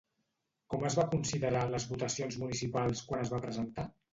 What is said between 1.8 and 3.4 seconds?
votacions municipals quan es